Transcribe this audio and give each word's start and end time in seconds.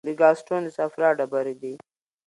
د 0.07 0.07
ګال 0.19 0.35
سټون 0.41 0.61
د 0.65 0.67
صفرا 0.77 1.09
ډبرې 1.17 1.55
دي. 1.61 1.73